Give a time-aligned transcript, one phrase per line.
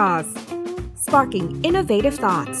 [0.00, 0.32] Sauce
[1.04, 2.60] Sparking Innovative Thoughts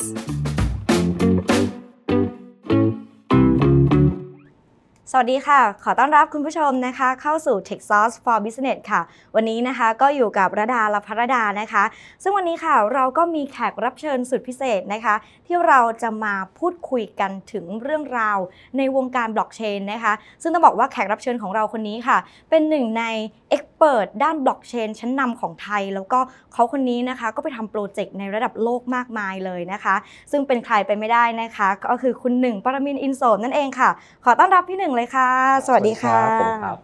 [5.12, 9.00] สวัสดีค่ะ ขอต้อนรับคุณผู้ชมนะคะ เข้าสู่ Tech Sauce for Business ค่ะ
[9.34, 11.84] วันนี้นะคะก็อยู่กับระดาลพรดานะคะ
[12.22, 15.14] ซึ่งวันนี้ค่ะเราก็มีแขกรับเชิญสุดพิเศษนะคะ
[15.46, 18.38] ที่เราจะมาพูดคุยกันถึงเรื่องราว
[18.76, 20.12] ในวงการบล็อกเชนนะคะ
[20.42, 22.18] ซึ่งต้องบอกว่าแขกรับเชิญของเราคนนี้ค่ะ
[22.50, 23.04] เป็นหนึ่งใน
[23.80, 26.18] expert ด้านบล็อกเชนชั้นนำของไทย แล้วก็
[26.52, 29.94] เขาคนนี้นะคะก็ไปทำโปรเจกต์ในระดับโลกมากมายเลยนะคะ
[30.30, 33.90] ซึ่งเป็นใครไปไม่ได้นะคะ ก็คือคุณหนึ่งปรมินทร์อินโสมนั่นเองค่ะ
[34.24, 35.28] ขอต้อนรับพี่หนึ่งเลยค่ะ
[35.66, 36.78] สวัสดีค่ะสวัสดีครับผมครับ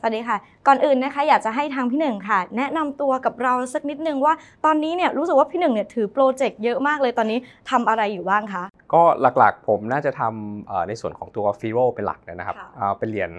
[0.00, 0.36] สวัสดีค่ะ
[0.66, 7.38] ก่อนอื่นนะคะ อยากจะให้ทางพี่หนึ่งค่ะ แนะนำตัวกับเราสักนิดนึงว่าตอนนี้เนี่ยรู้สึกว่าพี่หนึ่งเนี่ยถือโปรเจกต์เยอะมากเลยตอนนี้
[7.70, 8.64] ทำอะไรอยู่บ้างคะ
[8.94, 9.02] ก็
[9.38, 13.32] หลักๆผมน่าจะทำเอ่อในส่วนของตัว Firo เป็นหลักนะครับค่ะเอ่อเป็นเหรียญ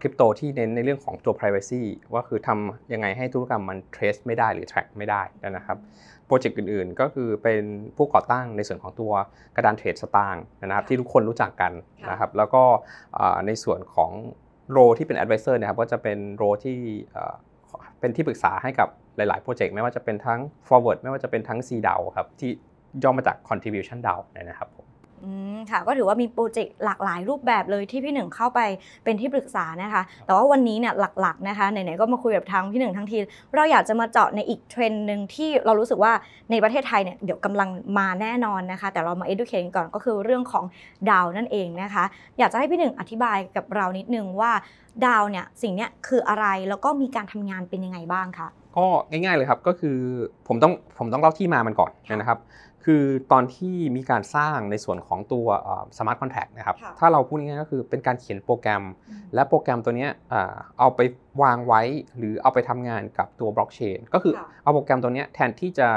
[0.00, 5.78] คริปโตที่เน้นในเรื่องของตัว Privacy ว่าคือทำยังไงให้ธุรกรรมมัน trace ไม่ได้หรือ track ไม่ได้นะครับ
[6.26, 7.62] โปรเจกต์อื่นๆ ก็คือเป็น
[7.96, 9.12] ผู้ก่อตั้งในส่วนของตัว
[9.56, 11.72] กระดานเทรดสตางค์นะครับค่ะที่ทุกคนรู้จักกัน
[12.04, 12.62] ค่ะนะครับแล้วก็
[13.14, 14.10] เอ่อในส่วนของ
[14.70, 16.78] โรที่เป็น advisor นะครับก็จะเป็นโรที่
[17.12, 17.34] เอ่อ
[18.00, 22.50] เป็นที่ปรึกษาให้กับหลายๆโปรเจกต์ไม่ว่าจะเป็นทั้ง forward ไม่ว่าจะเป็นทั้ง C DAO ครับที่
[23.02, 24.86] ย่อมาจาก contribution DAO นะครับผม
[25.24, 28.60] อืมค่ะก็ถือว่ามีโปรเจกต์หลากหลายรูปแบบเลยที่พี่หนึ่งเข้าไป
[29.04, 33.18] เป็นที่ปรึกษานะคะ แต่ว่าวันนี้เนี่ยหลักๆนะคะไหนๆก็มาคุยกับทางพี่หนึ่งทั้งที
[33.54, 36.12] เราอยากจะมาเจาะในอีกเทรนด์หนึ่งที่เรารู้สึกว่า
[36.50, 37.68] ในประเทศไทยเนี่ยเดี๋ยวกำลัง
[37.98, 40.64] มาแน่นอนนะคะ แต่เรามา educate กันก่อนก็คือเรื่องของ
[41.10, 42.04] ดาวนั่นเองนะคะ
[42.38, 44.52] อยากจะให้พี่หนึ่งอธิบายกับเรานิดนึงว่า
[45.06, 49.98] ดาวเนี่ยสิ่งเนี้ยคืออะไรแล้วก็มีการทำงานเป็นยังไงบ้างคะ ก็ง่ายๆเลยครับก็คือ
[50.48, 52.40] ผมต้องผมต้องเล่าที่มามันก่อนค่ะนะครับ
[52.84, 55.46] คือตอนที่มีการสร้างในส่วนของตัว
[55.98, 58.82] smart contract นะครับค่ะถ้าเราพูดง่ายๆก็คือเป็นการเขียนโปรแกรม
[59.34, 61.00] และโปรแกรมตัวเนี้ยอ่าเอาไป
[61.42, 61.82] วางไว้
[62.16, 65.88] หรือเอาไปทำงานกับตัวบล็อกเชนก็คือค่ะเอาโปรแกรมตัวเนี้ยแทนที่จะ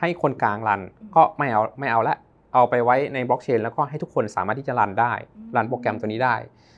[0.00, 2.16] ให้คนกลาง run อืมก็ไม่เอาไม่เอาละ
[2.54, 6.36] เอาไปไว้ในบล็อกเชนแล้วก็ให้ทุกคนสามารถที่จะ run ได้อืม run โปรแกรมตัวนี้ได้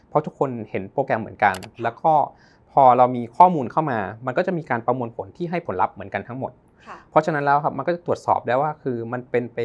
[0.08, 2.12] เพราะทุกคนเห็นโปรแกรมเหมือนกัน แล้วก็
[2.57, 6.52] พ อเรามีข้อมูลเข้ามา มันก็จะมีการประมวลผลที่ให้ผลลัพธ์เหมือนกันทั้งหมด
[6.86, 9.58] ค่ะเพราะฉะนั้นแล้วครับมันก็จะตรวจสอบได้ว่าคือมันเป็นไป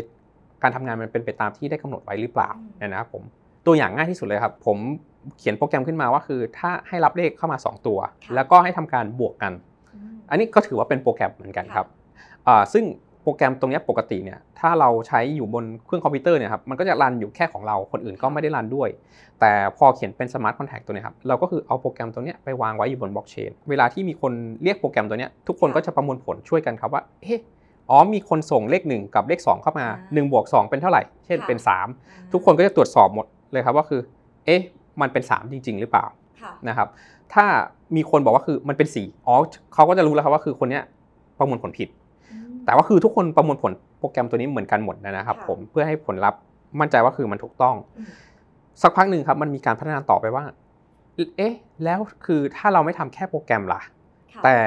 [0.61, 3.23] การทำงานมันเป็นไปตามที่ได้กำหนดไว้หรือเปล่าอืมเนี่ยนะครับผม
[3.65, 4.77] ตัวอย่างง่ายที่สุดเลยครับ ผม
[5.37, 9.53] เขียนโปรแกรมขึ้นมาว่าคือ ถ้าให้รับเลขเข้ามา 2 ตัวค่ะแล้วก็ให้ทำการบวกกัน
[9.93, 11.85] อืมอันนี้ก็ถือว่าเป็นโปรแกรมเหมือนกันครับ
[12.47, 12.83] อ่าซึ่ง
[13.23, 18.89] โปรแกรมตรงเนี้ยปกติเนี่ยถ้าเราใช้อยู่บนเครื่องคอมพิวเตอร์เนี่ยครับมันก็จะรันอยู่แค่ของเราคนอื่นก็ไม่ได้รันด้วย
[19.39, 24.31] แต่พอเขียนเป็น smart contract ตัวเนี้ยครับเราก็คือเอาโปรแกรมตัวเนี้ยไปวางไว้อยู่บนบล็อกเชนเวลาที่มีคน
[24.63, 27.39] เรียกโปรแกรมตัวเนี้ยทุกคนก็จะประมวลผลช่วยกันครับว่าเอ๊ะ
[27.89, 31.57] อ๋อมีคนส่งเลข 1 กับเลข 2 เข้ามา1บวก2เป็นเท่าไหร่ เช่นเป็น
[31.95, 34.01] 3 ทุกคนก็จะตรวจสอบหมดเลยครับว่าคือ
[34.45, 34.61] เอ๊ะ
[35.01, 36.05] มันเป็น 3 จริง ๆ หรือเปล่า
[36.41, 36.87] ค่ะนะครับ
[37.33, 37.45] ถ้า
[37.95, 39.35] มีคนบอกว่าคือมันเป็น 4อ๋อ
[39.73, 40.83] เขาก็จะรู้แล้วครับว่าคือคนเนี้ย
[41.37, 42.02] ประมวลผลผิดอืม
[42.65, 46.39] แต่ว่าคือทุกคนประมวลผลโปรแกรมตัวนี้เหมือนกันหมดนะครับค่ะผมเพื่อให้ผลลัพธ์
[46.79, 48.07] มั่นใจว่าคือมันถูกต้องอืม
[48.81, 50.43] สักพักหนึ่งครับมันมีการพัฒนาต่อไปว่า
[51.37, 51.53] เอ๊ะ
[51.83, 53.81] แล้วคือถ้าเราไม่ทำแค่โปรแกรมล่ะ
[54.33, 54.57] ค่ะแต่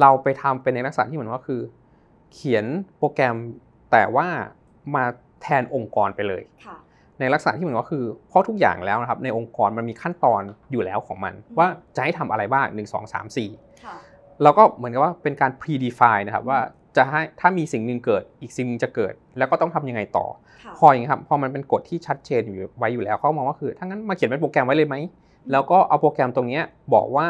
[0.00, 1.60] เราไปทำเป็นในลักษณะที่เหมือนว่าคือ
[2.32, 2.64] เขียน
[2.98, 3.36] โปรแกรม
[3.92, 4.26] แต่ว่า
[4.94, 5.04] มา
[5.42, 6.76] แทนองค์กรไปเลยค่ะ
[7.20, 10.42] ในลักษณะที่เหมือนว่าคือเพราะทุกอย่างแล้วนะครับในองค์กรมันมีขั้นตอน
[10.72, 13.96] อยู่แล้วของมันอืมว่าจะให้ทำอะไรบ้าง1 2 3 4ค่ะ
[14.42, 16.58] เราก็เหมือนกับว่าเป็นการ predefine นะครับว่า
[16.96, 20.26] จะให้ถ้ามีสิ่งหนึ่งเกิดอีกสิ่งหนึงจะเกิด แล้วก็ต้องทำยังไงต่อ
[20.64, 24.96] ค่ะพออย่างนี้ครับพอมันเป็นกฎที่ชัดเจนอยู่ไว้อยู่แล้วเขามองว่าคือถ้างั้นมาเขียนเป็นโปรแกรมไว้เลยไหม
[25.52, 26.62] แล้วก็เอาโปรแกรมตรงเนี้ย
[26.94, 27.26] บอกว่า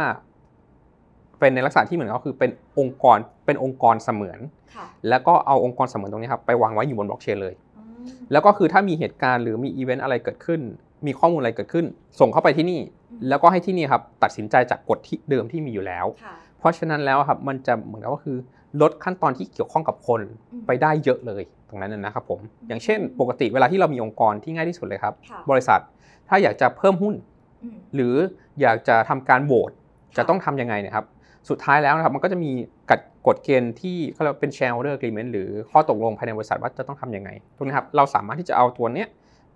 [1.39, 4.39] เป็นในลักษณะที่เหมือนก็คือเป็นองค์กรเป็นองค์กรเสมือน
[4.75, 10.61] ค่ะแล้วก็เอาองค์กรเสมือนตรงนี้ครับไปวางไว้อยู่บนบล็อกเชนเลยอืมแล้วก็คือถ้ามีเหตุการณ์หรือมีอีเวนต์อะไรเกิดขึ้น
[11.07, 11.87] มีข้อมูลอะไรเกิดขึ้น
[12.21, 12.81] ส่งเข้าไปที่นี่
[13.29, 18.39] แล้วก็ให้ที่นี่ครับตัดสินใจจากกฎที่เดิมที่มีอยู่แล้วค่ะเพราะฉะนั้นแล้วครับมันจะเหมือนกับว่าคือ
[18.83, 20.21] ลดขั้นตอนที่เกี่ยวข้องกับคน
[20.53, 25.81] อืมไปได้เยอะเลยตรงนั้นนะนะครับผม อย่างเช่น ปกติเวลาที่เรามีองค์กรที่ง่ายที่สุดเลยครับค่ะบริษัท
[26.29, 27.15] ถ้าอยากจะเพิ่มหุ้น
[27.63, 28.15] อืมหรือ
[28.61, 31.05] อยากจะทำการโหวตค่ะจะต้องทำยังไงเนะครับ
[31.49, 32.51] สุดท้ายแล้วนะครับมันก็จะมี
[32.91, 39.09] กฎกฎเกณฑ์ที่เขาเรียกว่าเป็น shareholder agreement หรือข้อตกลงภายในบริษัทว่าจะต้องทำยังไงตรงนี้ครับเราสามารถที่จะเอาตัวเนี้ย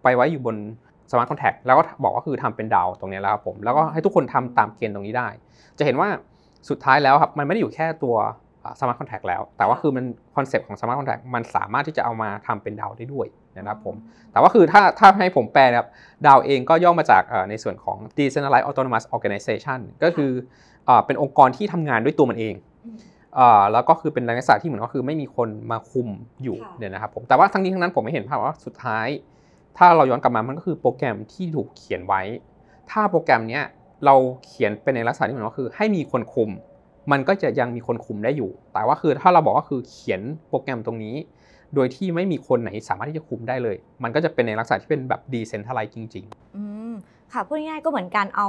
[0.02, 0.56] ไปไว้อยู่บน
[1.10, 5.28] smart contract แล้วก็บอกว่าคือทำเป็นดาวตรงเนี้ยแล้วครับผมแล้วก็ให้ทุกคนทำตามเกณฑ์ตรงนี้ได้
[5.78, 6.08] จะเห็นว่า
[6.68, 8.16] สุดท้ายแล้วครับมันไม่ได้อยู่แค่ตัว
[8.78, 10.04] smart contract แล้ว แต่ว่าคือมัน
[10.36, 13.26] คอนเซปต์ของ smart contract มันสามารถที่จะเอามาทำเป็นดาวได้ด้วย
[13.56, 13.94] นะครับผม
[14.32, 15.88] แต่ว่าคือถ้าถ้าให้ผมแปลนะครับ
[16.26, 20.30] ดาวเองก็ย่อมาจากเอ่อในส่วนของ decentralized autonomous organization ก็คือ
[20.86, 22.54] เอ่อเป็นองค์กรที่ทำงานด้วยตัวมันเอง
[22.86, 22.96] อืม
[23.36, 26.08] เอ่อแล้วก็คือเป็นลักษณะที่เหมือนก็คือไม่มีคนมาคุม
[26.42, 29.08] อยู่ค่ะเนี่ยนะครับผมแต่ว่าทั้งนี้ทั้งนั้นผมไม่เห็นภาพว่าสุดท้าย
[29.78, 32.22] ถ้าเราย้อนกลับมามันก็คือโปรแกรมที่ถูกเขียนไว้
[32.90, 33.64] ถ้าโปรแกรมเนี้ย
[34.04, 34.14] เรา
[34.46, 36.50] เขียนเป็นในลักษณะที่เหมือนก็คือ ให้มีคนคุม
[37.12, 41.14] มันก็จะยังมีคนคุมได้อยู่ แต่ว่าคือถ้าเราบอกว่าคือเขียนโปรแกรมตรงนี้
[41.74, 46.24] โดยที่ไม่มีคนไหนสามารถที่จะคุมได้เลย มันก็จะเป็นในลักษณะที่เป็นแบบดีเซนทัลไลซ์จริง
[46.56, 46.92] อืม
[47.32, 48.48] ค่ะพูดง่ายๆก็เหมือนการเอา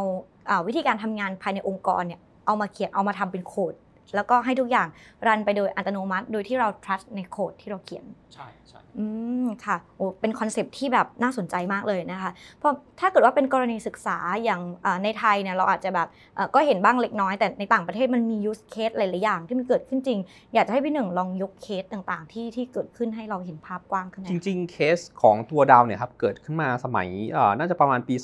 [0.49, 3.73] อ่าวิธีการทำงานภายในองค์กรเนี่ยเอามาเขียนเอามาทำเป็นโค้ด
[4.15, 4.87] แล้วก็ให้ทุกอย่าง
[5.27, 9.05] รันไปโดยอัตโนมัติ โดยที่เรา trust ในโค้ดที่เราเขียนๆใช่ใช่อื
[9.45, 20.19] มค่ะโอ้เป็น concept ที่แบบน่าสนใจมากเลยนะคะ เพราะถ้าเกิดว่าเป็นกรณีศึกษาอย่างอ่าในไทยเนี่ยเราอาจจะแบบเอ่อก็เห็นบ้างเล็กน้อย แต่ในต่างประเทศมันมี use case หลายๆอย่างที่มันเกิดขึ้นจริง
[20.53, 28.15] อยากจะให้พี่หนึ่งลองยกเคสต่างๆ ที่ที่เกิดขึ้นให้เราเห็นภาพกว้างขึ้นหน่จอยริง ๆ เคสของตัวดาวเนี่ยครับเกิดขึ้นมาสมัยเอ่อน่าจะประมาณปี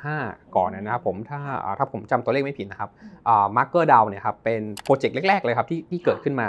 [0.00, 2.90] 2015 ก่อนนะครับผมถ้าอ่าถ้าผมจำตัวเลขไม่ผิดนะครับ
[3.56, 6.48] MakerDAO เนี่ยครับเป็น project แรก ๆเลยครับที่ที่เกิดขึ้นมา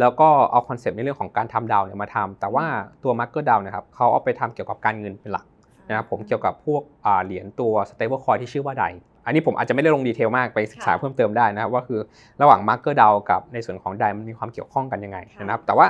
[0.00, 2.66] แล้วก็เอา concept ในเรื่องของการทำ DAO เนี่ยมาทำแต่ว่า
[3.02, 5.44] ตัว MakerDAO เนี่ยครับเขาเอาไปทำเกี่ยวกับการเงินเป็นหลัก
[5.88, 8.84] นะครับผมเกี่ยวกับพวกอ่าเหรียญตัว stable coin ที่ชื่อว่า DAI
[9.26, 12.00] อันนี้ผมอาจจะไม่ได้ลง detail มากไปศึกษาค่ะเพิ่มเติมได้นะครับว่าคือ
[12.40, 15.86] ระหว่าง MakerDAO กับในส่วนของ DAI มันมีความเกี่ยวข้องกันยังไงค่ะนะครับ แต่ว่า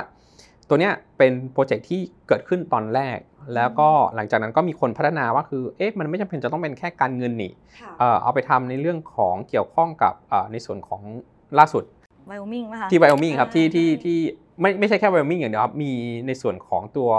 [0.69, 3.17] ตัวเนี้ยเป็น project ที่เกิดขึ้นตอนแรก
[3.55, 7.51] แล้วก็หลังจากนั้นก็มีคนพัฒนาว่าคือเอ๊ะมันไม่จำเป็นจะต้องเป็นแค่การเงินนี่
[7.99, 11.01] เอ่อเอาไปทำในเรื่องของเกี่ยวข้องกับเอ่อในส่วนของ
[11.57, 11.83] ล่าสุด
[12.27, 14.17] ไวโอมิงป่ะคะที่ไวโอมิงครับที่อ่าที่ที่
[14.61, 15.91] ไม่ไม่ใช่แค่ไวโอมิงอย่างเดียวครับมี
[16.27, 17.09] ในส่วนของตัว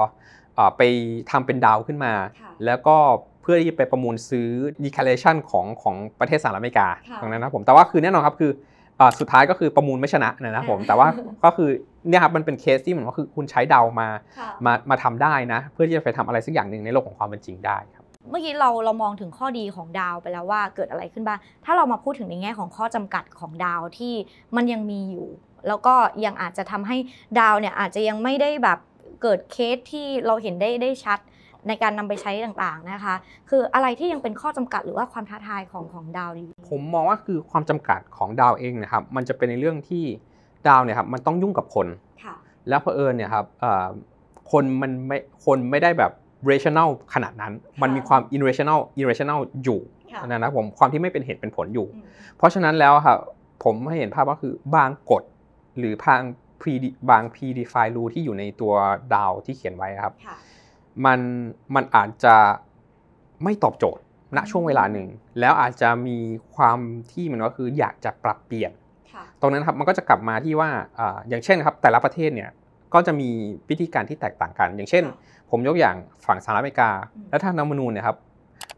[0.54, 0.82] เอ่อไป
[1.30, 2.96] ทำเป็นดาวขึ้นมาค่ะแล้วก็
[3.42, 4.48] เพื่อที่จะไปประมูลซื้อ
[4.84, 8.50] declaration ของของประเทศสหรัฐอเมริกาค่ะตรงนั้นนะครับผมแต่ว่าคือแน่นอนครับคือ
[8.96, 11.08] เอ่อสุดท้ายก็คือประมูลไม่ชนะนะครับผมอ่าแต่ว่า
[11.44, 11.70] ก็คือ
[12.08, 14.08] เนี่ยครับมันเป็นเคสที่เหมือนว่าคือคุณใช้ดาวมา
[14.38, 24.14] ค่ะมามาทำได้นะ เพื่อที่จะไปทำอะไรสักอย่างหนึ่งในโลกของความเป็นจริงได้ครับ เมื่อกี้เราเรามองถึงข้อดีของดาวไปแล้วว่าเกิดอะไรขึ้นบ้าง ถ้าเรามาพูดถึงในแง่ของข้อจำกัดของดาวที่
[24.56, 25.28] มันยังมีอยู่
[25.68, 25.94] แล้วก็
[26.24, 26.96] ยังอาจจะทำให้
[27.40, 28.78] ดาวเนี่ยอาจจะยังไม่ได้แบบ
[29.22, 31.18] เกิดเคสที่เราเห็นได้ได้ชัด
[31.68, 33.14] ในการนำไปใช้ต่างๆนะคะ
[33.50, 40.04] คืออะไรที่ยังเป็นข้อจำกัดหรือว่าความท้าทายของของดาวดีผมมองว่าคือความจำกัดของดาวเองนะครับ มันจะเป็นในเรื่องที่
[40.68, 41.86] ดาวเนี่ยครับมันต้องยุ่งกับคน
[42.24, 42.34] ค่ะ
[42.68, 43.86] แล้วแล้วเผอิญเนี่ยครับเอ่อ
[44.52, 46.12] คนมันไม่คนไม่ได้แบบ
[46.50, 47.52] rational ขนาดนั้น
[47.82, 49.80] มันมีความ irrational irrational อยู่
[50.12, 51.86] ค่ะนะครับผมความที่ไม่เป็นเหตุเป็นผลอยู่
[52.36, 53.18] เพราะฉะนั้นแล้วครับ
[53.64, 55.22] ผมให้เห็นภาพว่าคือบางกฎ
[55.78, 56.22] หรือบาง
[56.60, 56.74] pre
[57.10, 58.74] บาง predefine rule ที่อยู่ในตัว
[59.14, 60.36] ดาวที่เขียนไว้ครับค่ะ
[61.04, 61.20] มัน
[61.74, 62.36] มันอาจจะ
[63.44, 64.02] ไม่ตอบโจทย์
[64.36, 65.06] ณช่วงเวลาหนึ่ง
[65.40, 66.18] แล้วอาจจะมี
[66.54, 66.78] ความ
[67.12, 68.72] ที่มันก็คืออยากจะปรับเปลี่ยน
[69.12, 72.50] ค่ะตรงนั้นครับมันก็จะกลับมาที่ว่าอ่าอย่างเช่นครับแต่ละประเทศเนี่ย
[72.94, 73.30] ก็จะมี
[73.68, 75.04] วิธีการที่แตกต่างกัน อย่างเช่น
[75.56, 75.96] ผมยกอย่าง
[76.26, 78.16] ฝั่งสหรัฐอเมริกาอืมและท่านรัฐธรรมนูญเนี่ยครับ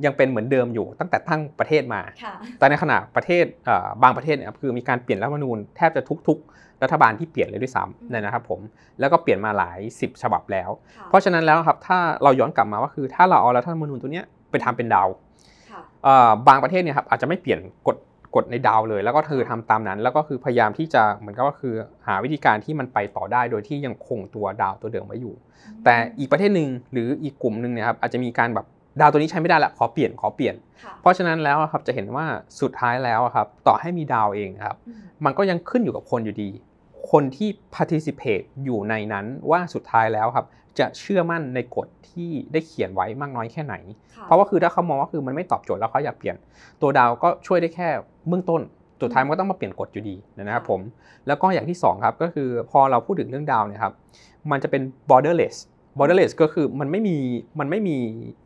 [0.05, 8.61] ยังเป็นเหมือนเดิมอยู่ตั้งแต่ตั้งประเทศมาค่ะแต่ในขณะประเทศเอ่อบางประเทศเนี่ยครับคือมีการเปลี่ยนรัฐธรรมนูญแทบจะทุก ๆ รัฐบาลที่เปลี่ยนเลยด้วยซ้ำเนี่ยนะครับผม
[9.01, 10.71] แล้วก็เปลี่ยนมาหลาย 10 ฉบับแล้ว
[11.09, 15.09] เพราะฉะนั้นแล้วครับถ้าเราย้อนกลับมาว่าคือถ้าเราเอารัฐธรรมนูญตัวเนี้ยไปทำเป็นดาว
[15.71, 17.97] ค่ะเอ่อบางประเทศเนี่ยครับอาจจะไม่เปลี่ยนกฎ
[18.37, 21.75] กฎในดาวเลย แล้วก็คือทำตามนั้น แล้วก็คือพยายามที่จะเหมือนกับว่าคือ
[22.07, 25.35] หาวิธีการที่มันไปต่อได้โดยที่ยังคงตัวดาวตัวเดิมไว้อยู่
[25.85, 28.67] แต่อีกประเทศหนึ่งหรืออีกกลุ่มหนึ่งเนี่ยครับอาจจะมีการแบบ
[29.01, 32.27] ดาวตัวนี้ใช้ไม่ได้ละขอเปลี่ยนขอเปลี่ยนค่ะเพราะฉะนั้นแล้วอะครับจะเห็นว่า
[32.61, 36.51] สุดท้ายแล้วอะครับต่อให้มีดาวเองนะครับอืมมันก็ยังขึ้นอยู่กับคนอยู่ดี
[37.11, 40.47] คนที่ participate อยู่ในนั้นว่าสุดท้ายแล้วครับ
[40.79, 43.75] จะเชื่อมั่นในกฎที่ได้เขียนไว้มากน้อยแค่ไหน
[44.17, 46.37] ค่เพราะว่าคือถ้าเขามองว่าคือมันไม่ตอบโจทย์แล้วเขาอยากเปลี่ยน
[46.83, 47.89] ตัวดาวก็ช่วยได้แค่
[48.29, 48.61] เบื้องต้น
[49.03, 50.81] สุดท้ายมันก็ต้องมาเปลี่ยนกฎอยู่ดีนะครับผม
[51.27, 53.95] แล้วก็อย่างที่สองครับก็คือพอเราพูดถึงเรื่อง DAO เนี่ยครับ
[54.51, 55.57] มันจะเป็น borderless
[55.99, 57.17] borderless ก็คือมันไม่มี
[57.61, 57.97] มันไม่มี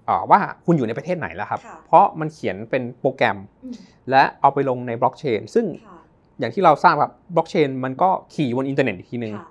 [0.06, 3.74] เอ่อว่าคุณอยู่ในประเทศไหนแล้วครับค่ะเพราะมันเขียนเป็นโปรแกรมอืม
[4.10, 5.98] และเอาไปลงในบล็อกเชนซึ่งค่ะ
[6.40, 9.46] อย่างที่เราทราบครับบล็อกเชนมันก็ขี่อยู่บนอินเทอร์เน็ตอีกทีนึงค่ะ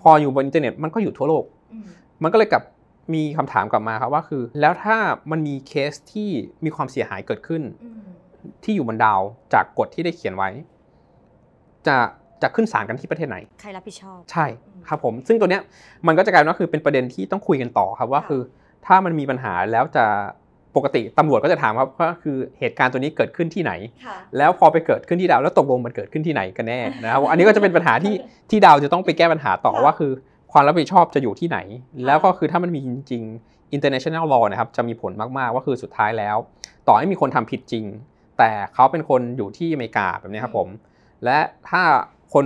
[0.00, 1.78] พออยู่บนอินเทอร์เน็ตมันก็อยู่ทั่วโลกอื
[2.20, 2.62] มมันก็เลยกลับ
[3.14, 4.96] มีคำถามกลับมาครับว่าคือ แล้วถ้า
[5.30, 6.28] มันมีเคสที่
[6.64, 8.00] มีความเสียหายเกิดขึ้นอืม
[8.64, 9.20] ที่อยู่บนดาว
[9.54, 10.50] จากกฎที่ได้เขียนไว้
[11.86, 11.96] จะ
[12.42, 14.46] จะขึ้นศาลกันที่ประเทศไหน ใครรับผิดชอบ ใช่
[14.88, 15.62] ครับผม ซึ่งตัวเนี้ย
[16.06, 18.42] มันก็จะกลายเป็นว่าคือเป็นประเด็นที่ต้องคุยกันต่อครับว่าค่ะคือ
[18.86, 20.04] ถ้ามันมีปัญหาแล้วจะ
[20.76, 23.72] ปกติตำรวจก็จะถามครับว่าคือเหตุการณ์ตัวนี้เกิดขึ้นที่ไหน
[24.06, 28.14] ค่ะแล้วพอไปเกิดขึ้นที่ดาวแล้วตกลงมันเกิดขึ้นที่ไหนกันแน่นะครับอันนี้ก็จะเป็นปัญหาที่
[28.50, 30.12] ที่ดาวจะต้องไปแก้ปัญหาต่อค่ะว่าคือ
[30.56, 31.58] ความรับผิดชอบจะอยู่ที่ไหน
[32.06, 36.36] แล้วก็คือถ้ามันมีจริง ๆ international law นะครับจะมีผลมากๆ ว่าคือสุดท้ายแล้ว
[36.88, 37.84] ต่อให้มีคนทำผิดจริง
[38.38, 40.68] แต่เขาเป็นคนอยู่ที่อเมริกาแบบนี้ครับผม
[41.24, 41.38] และ
[41.70, 41.82] ถ้า
[42.34, 42.44] คน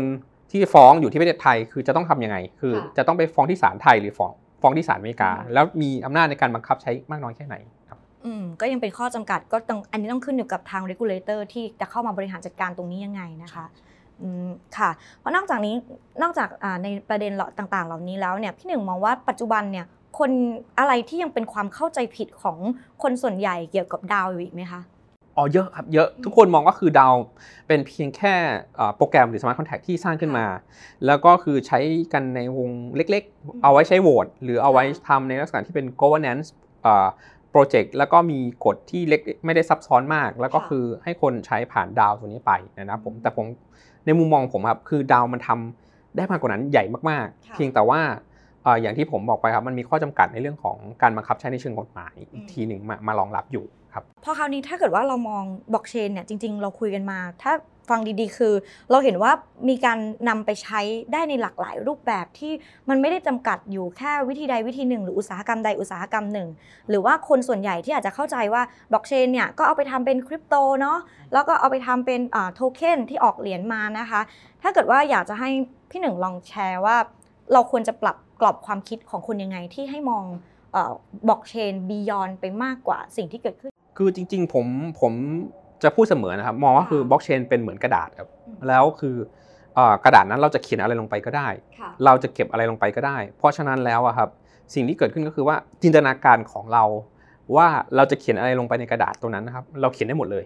[0.51, 7.57] ที่ฟ้องอยู่ที่ประเทศไทยคือจะต้องทำยังไง คือค่ะจะต้องไปฟ้องที่ศาลไทยหรือฟ้องฟ้องที่ศาลอเมริกาอืมแล้วมีอำนาจในการบังคับใช้มากน้อยแค่ไหน
[7.89, 13.88] ครับอืมก็ยังเป็นข้อจำกัดก็ต้องอันนี้ต้องขึ้นอยู่กับทาง regulator ที่จะเข้ามาบริหารจัดการตรงนี้ยังไงนะคะอืม
[14.79, 15.75] ค่ะ เพราะนอกจากนี้
[16.23, 19.87] นอกจากอ่าในประเด็นเหล่าต่างๆ เหล่านี้แล้วเนี่ยพี่หนึ่งมองว่าปัจจุบันเนี่ย
[20.19, 20.31] คน
[20.79, 22.59] อะไรที่ยังเป็นความเข้าใจผิดของ
[23.03, 24.81] คนส่วนใหญ่เกี่ยวกับ DAO อยู่อีกไหมคะ
[25.37, 27.15] อ๋อเยอะครับเยอะทุกคนมองว่าคือ DAO
[27.69, 28.35] เป็นเพียงแค่
[28.77, 30.47] เอ่อโปรแกรมหรือ smart contract ที่สร้างขึ้นมา
[31.07, 31.79] แล้วก็คือใช้
[32.13, 36.49] กันในวงเล็กๆ เอาไว้ใช้โหวตหรือเอาไว้ทำในลักษณะที่เป็น governance
[37.51, 43.47] project แล้วก็มีกฎที่เล็กไม่ได้ซับซ้อนมาก แล้วก็ค่ะคือให้คนใช้ผ่าน DAO ตัวนี้ไปนะครับผมแต่ผม
[44.09, 48.01] ในมุมมองผมครับคือดาวมันทำได้มากกว่านั้นใหญ่มากๆค่ะเพียงแต่ว่า
[48.63, 57.53] เอ่ออย่างที่ผมบอกไปครับมันมีข้อจำกัดในเรื่องของการบังคับใช้ในเชิงกฎหมายอีกทีหนึ่งมามารองรับอยู่ครับพอคราวนี้ถ้าเกิดว่าเรามองบล็อกเชนเนี่ยจริง ๆ เราคุยกันมา ถ้า
[57.91, 58.55] ฟังดีๆ คือ
[58.91, 59.33] เราเห็นว่า
[59.69, 60.81] มีการนำไปใช้
[61.13, 62.53] ได้ในหลากหลายรูปแบบที่
[62.89, 66.49] มันไม่ได้จำกัดอยู่แค่วิธีใดวิธีหนึ่ง หรืออุตสาหกรรมใดอุตสาหกรรมหนึ่ง
[66.89, 70.99] หรือว่าคนส่วนใหญ่ที่อาจจะเข้าใจว่าบล็อกเชนเนี่ยก็เอาไปทำเป็นคริปโตเนาะ
[71.33, 72.21] แล้วก็เอาไปทำเป็น
[72.55, 74.21] โทเค็นที่ออกเหรียญมานะคะ
[74.63, 75.51] ถ้าเกิดว่าอยากจะให้
[75.91, 76.97] พี่หนึ่งลองแชร์ว่า
[77.53, 80.25] เราควรจะปรับกรอบความคิดของคนยังไงที่ให้มอง
[81.29, 84.67] บล็อกเชนบียอนไปมากกว่าสิ่งที่เกิดขึ้น คือจริง ๆ ผม
[85.01, 85.13] ผม
[85.83, 89.17] จะพูดเสมอนะครับ มองว่าคือบล็อกเชนเป็นเหมือนกระดาษครับอืมแล้วคือ
[89.75, 94.29] เอ่อกระดาษนั้นเราจะเขียนอะไรลงไปก็ได้ค่ะเราจะเก็บอะไรลงไปก็ได้ เพราะฉะนั้นแล้วอะครับ
[94.75, 96.85] สิ่งที่เกิดขึ้นก็คือว่าจินตนาการของเรา
[97.57, 97.67] ว่า
[97.97, 100.45] เราจะเขียนอะไรลงไปในกระดาษตรงนั้นนะครับ เราเขียนได้หมดเลย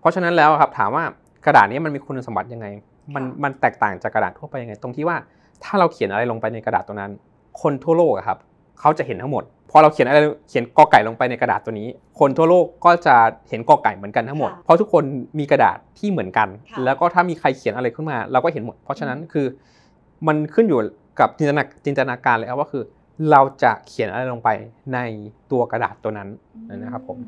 [0.00, 1.04] เพราะฉะนั้นแล้วอะครับถามว่า
[1.46, 2.66] กระดาษนี้มันมีคุณสมบัติยังไง
[3.14, 5.16] มันค่ะมันแตกต่างจากกระดาษทั่วไปยังไง ตรงที่ว่า
[5.64, 7.10] ถ้าเราเขียนอะไรลงไปในกระดาษตรงนั้น
[7.62, 8.38] คนทั่วโลกอะครับ
[8.80, 9.44] เขาจะเห็นทั้งหมด
[9.76, 11.88] พอเราเขียนอะไรเขียนกอไก่ลงไปในกระดาษตัวนี้
[12.18, 13.16] คนทั่วโลกก็จะ
[13.48, 15.04] เห็นกอไก่เหมือนกันทั้งหมดค่ะเพราะทุกคน
[15.38, 19.46] มีกระดาษที่เหมือนกันค่ะแล้วก็ถ้ามีใครเขียนอะไรขึ้นมา เราก็เห็นหมด เพราะฉะนั้นคือ
[20.26, 20.80] มันขึ้นอยู่
[21.20, 22.82] กับจินตนาจินตนาการเลยครับว่าคือ
[23.30, 24.48] เราจะเขียนอะไรลงไป
[24.94, 24.98] ใน
[25.52, 26.28] ตัวกระดาษตัวนั้น
[26.76, 27.18] นะครับผม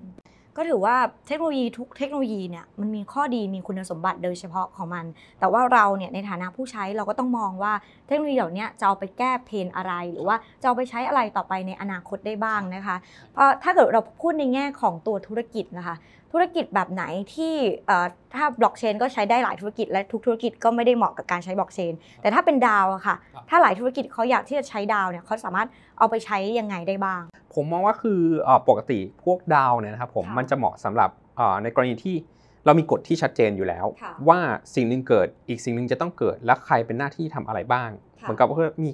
[0.56, 0.96] ก็ถือว่า
[1.26, 5.04] เทคโนโลยีทุกเทคโนโลยีเนี่ยมันมีข้อดีมีคุณสมบัติโดยเฉพาะของมัน
[5.40, 7.72] แต่ว่าเราเนี่ยในฐานะผู้ใช้เราก็ต้องมองว่า
[8.06, 12.96] เทคโนโลยีเหล่านี้จะเอาไปแก้เพนอะไร หรือว่าจะเอาไปใช้อะไรต่อไปในอนาคตได้บ้างนะคะ
[13.32, 15.96] เพราะถ้าเกิดเราพูดในแง่ของตัวธุรกิจนะคะ
[16.32, 17.54] ธุรกิจแบบไหนที่
[17.86, 27.22] เอ่อถ้าบล็อกเชนก็ใช้ได้หลายธุรกิจและทุกธุรกิจก็ไม่ได้เหมาะกับการใช้บล็อกเชนแต่ถ้าเป็นดาวอะค่ะครับถ้าหลายธุรกิจเขาอยากที่จะใช้ดาวเนี่ยเขาสามารถเอาไปใช้ยังไงได้บ้าง
[27.56, 32.16] ผมมองว่าคือเอ่อปกติพวกดาวเนี่ยนะครับผมค่ะมันจะเหมาะสำหรับเอ่อในกรณีที่
[32.64, 34.38] เรามีกฎที่ชัดเจนอยู่แล้วค่ะว่า
[34.74, 38.90] สิ่งหนึ่งเกิดอีกสิ่งหนึ่งจะต้องเกิดและใครเป็นหน้าที่ทำอะไรบ้างค่ะเหมือนกับว่ามี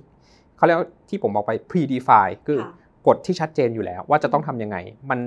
[0.57, 2.73] เขาเรียกว่าที่ผมบอกไป pre-define คือค่ะ
[3.07, 4.77] กฎที่ชัดเจนอยู่แล้ว ว่าจะต้องทำยังไง
[5.11, 5.19] มัน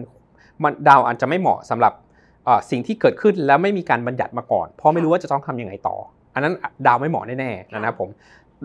[0.64, 1.94] มันดาวอาจจะไม่เหมาะสำหรับ
[2.46, 5.96] เอ่อสิ่งที่เกิดขึ้นแล้วไม่มีการบัญญัติมาก่อน เพราะไม่รู้ว่าจะต้องทำยังไงต่อ
[6.34, 6.54] อันนั้น
[6.88, 8.10] ดาวไม่เหมาะแน่ๆนะครับผม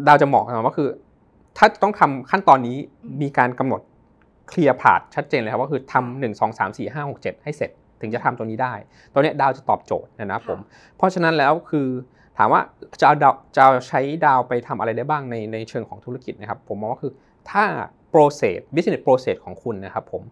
[0.07, 0.89] ดาวจะเหมาะกับว่าคือ
[1.57, 3.81] ถ้าต้องทำขั้นตอนนี้อืมมีการกำหนด
[4.50, 8.75] เคลียร์ผาดชัดเจนเลยครับว่าคือทำหนึ่งสองสามสี่ห้าหกเจ็ดให้เสร็จ ถึงจะทำตัวนี้ได้
[9.12, 10.59] ตัวเนี้ยดาวจะตอบโจทย์นะครับผม
[10.97, 11.88] เพราะฉะนั้นแล้วคือ
[12.38, 12.61] ถามว่า
[13.00, 17.12] จะเอาดาวจะเอาใช้ดาวไปทำอะไรได้บ้างในในเชิงของธุรกิจนะครับ ผมมองว่าคือ
[17.50, 17.64] ถ้า
[18.12, 20.23] process business process ของคุณนะครับผม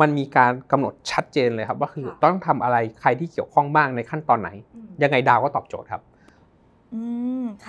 [0.00, 6.15] มันมีการกำหนดชัดเจนเลยครับว่าคือค่ะต้องทำอะไรใครที่เกี่ยวข้องบ้างในขั้นตอนไหนอืมยังไงดาวก็ตอบโจทย์ครับอืม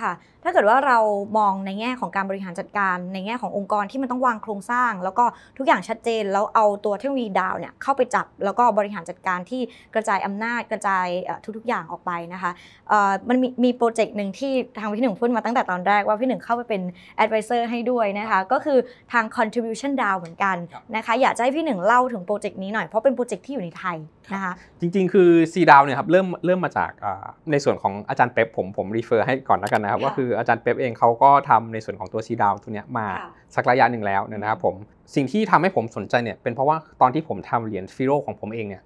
[0.00, 0.12] ค่ะ
[0.44, 0.98] ถ้าเกิดว่าเรา
[1.38, 5.24] มองในแง่ของการบริหารจัดการ ในแง่ขององค์กรที่มันต้องวางโครงสร้าง แล้วก็
[5.58, 9.60] ทุกอย่างชัดเจน แล้วเอาตัวเทคโนโลยีดาวเนี่ยเข้าไปจับ แล้วก็บริหารจัดการที่
[9.94, 12.50] กระจายอำนาจกระจายเอ่อทุกๆอย่างออกไปนะคะ
[12.88, 16.82] เอ่อมันมีมีโปรเจกต์หนึ่งที่ทางพี่หนึ่งพูดมาตั้งแต่ตอนแรกว่าพี่หนึ่งเข้าไปเป็น
[17.24, 18.78] advisor ให้ด้วยนะคะก็คือ
[19.12, 23.98] ทาง Contribution DAO เหมือนกันครับนะคะอยากจะให้พี่หนึ่งเล่าถึง project นี้หน่อยเพราะเป็น project ที่อยู่ในไทย
[24.34, 34.74] นะคะจริงๆ คือ CDAO เนี่ยครับเริ่มเริ่มมาจากอ่าในส่วนของอาจารย์เป๊ปผมผม refer ให้ก่อนแล้วกันนะครับค่ะว่าคืออาจารย์เป๊ปเองเขาก็ทำในส่วนของตัว CDAO ตัวเนี้ยมาค่ะสักระยะหนึ่งแล้วนะครับผม
[35.14, 38.82] สิ่งที่ทำให้ผมสนใจเนี่ยเป็นเพราะว่าตอนที่ผมทำเหรียญฟิโรของผมเองเนี่ย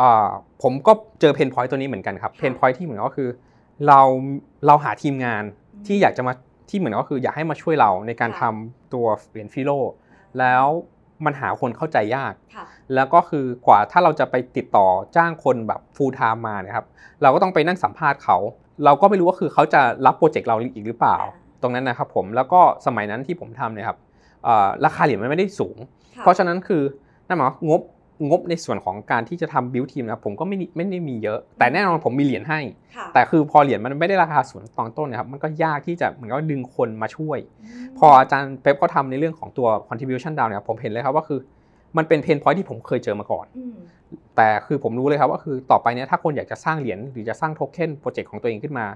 [0.00, 0.28] อ่า
[0.62, 3.28] ผมก็เจอ pain point ตัวนี้เหมือนกันครับค่ะ pain point ที่เหมือนก็คือ
[3.86, 4.00] เรา
[4.66, 5.42] เราหาทีมงาน
[5.86, 6.32] ที่อยากจะมา
[6.70, 9.70] ที่เหมือนก็คืออยากให้มาช่วยเราในการค่ะทำตัวเหรียญฟิโร
[10.38, 10.66] แล้ว
[11.24, 16.86] มันหาคนเข้ามายากค่ะแล้วก็คือกว่าถ้าเราจะไปติดต่อจ้างคนแบบ full time มาเนี่ยครับ
[17.22, 18.36] เราก็ต้องไปนั่งสัมภาษณ์เขา
[18.84, 21.16] เราก็ไม่รู้ว่าคือเขาจะรับ project เราอีกหรือเปล่า
[21.62, 23.98] ตรงนั้นนะครับผมแล้วก็สมัยนั้นที่ผมทำเนี่ยครับ
[24.44, 25.76] เอ่อราคาเหรียญมันไม่ได้สูง
[26.16, 26.82] ค่ะเพราะฉะนั้นคือ
[27.28, 27.80] นั่นหมายว่างบ
[28.28, 32.60] งบในส่วนของการที่จะทำบิวทีมนะครับผมก็ไม่ได้ไม่ได้มีเยอะ แต่แน่นอนผมมีเหรียญให้
[32.96, 37.38] ค่ะแต่คือพอเหรียญมันไม่ได้ราคาสูงตอนต้นเนะครับมันก็ยากที่จะเหมือนกับว่าดึงคนมาช่วย
[37.98, 41.40] พออาจารย์เป๊ปเขาทำในเรื่องของตัว contribution down เนี่ยผมเห็นเลยครับว่าคือ
[41.96, 43.74] มันเป็นเพนพอยที่ผมเคยเจอมาก่อน อืม
[44.36, 48.86] แต่คือผมรู้เลยครับว่าคือต่อไปเนี้ยถ้าคนอยากจะสร้างเหรียญหรือจะสร้างโทเค็นโปรเจกต์ของตัวเองขึ้นมา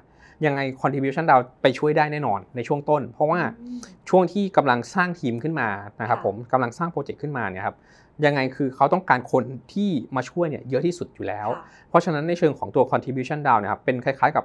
[0.46, 3.40] ยังไง contribution down ไปช่วยได้แน่นอนในช่วงต้น เพราะว่า
[4.08, 5.68] ช่วงที่กำลังสร้างทีมขึ้นมา
[6.00, 7.76] นะครับค่ะ ผมกำลังสร้าง project ขึ้นมาเนี่ยครับ
[8.24, 14.44] ยังไงคือเขาต้องการคนที่มาช่วยเนี่ยเยอะที่สุดอยู่แล้วค่ะเพราะฉะนั้นในเชิงของตัว Contribution DAO นะครับเป็นคล้ายๆกับ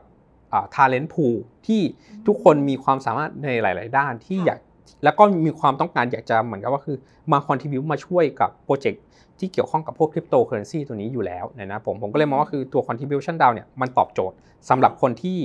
[0.54, 1.36] อ่า talent pool
[1.68, 1.82] ที่
[2.28, 4.60] ทุกคนมีความสามารถในหลาย ๆ ด้านที่ค่ะอยาก
[5.04, 6.98] แล้วก็มีความต้องการอยากจะเหมือนกับว่าคือ
[7.32, 9.04] มา contribute มาช่วยกับ project
[9.40, 14.36] ที่เกี่ยวข้องกับพวกคริปโตเคอเรนซีตัวนี้อยู่แล้วนะครับผมผมก็เลยมองว่าคือตัว Contribution DAO เนี่ยมันตอบโจทย์
[14.70, 15.38] สำหรับคนที่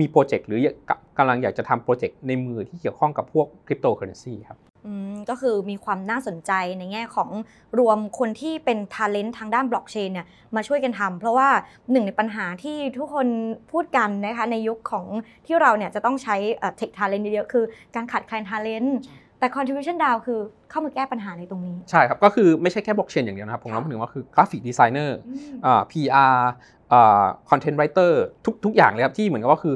[0.00, 0.60] มี project หรือ
[1.18, 4.58] กำลังอยากจะทำ project ในมือที่เกี่ยวข้องกับพวกคริปโตเคอเรนซีครับ
[5.30, 7.30] ก็คือมีความน่าสนใจในแง่ของ
[7.78, 10.26] รวมคนที่เป็นท a เลนต์ทางด้านบล็อกเชนเนี่ย
[10.56, 11.48] มาช่วยกันทำเพราะว่า
[11.92, 13.26] หนึ่งในปัญหาที่ทุกคน
[13.72, 15.06] พูดกันนะคะในยุคของ
[15.46, 16.36] ที่เราเนี่ยจะต้องใช้
[16.76, 17.64] เทคท a เลนต์เยอะๆคือ
[17.94, 18.98] การขาดแคลนท a เลนต์
[19.38, 20.40] แต่ Contribution DAO คือ
[20.70, 25.18] เข้ามาแก้ปัญหาในตรงนี้ ใช่ครับ ก็คือไม่ใช่แค่บล็อกเชนอย่างเดียวนะครับผมรวมถึงว่าคือ graphic designer
[25.90, 26.36] PR
[27.50, 29.74] content writer ทุกทุกอย่างเลยครับที่เหมือนกับว่าคือ